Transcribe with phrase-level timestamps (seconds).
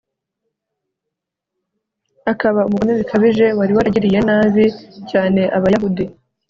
[2.31, 4.65] akaba umugome bikabije wari waragiriye nabi
[5.09, 6.03] cyane abayahudi